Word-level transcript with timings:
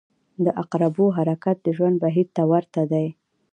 •د 0.43 0.45
عقربو 0.61 1.05
حرکت 1.17 1.57
د 1.63 1.67
ژوند 1.77 1.95
بهیر 2.03 2.27
ته 2.35 2.41
ورته 2.51 2.81
دی. 2.91 3.07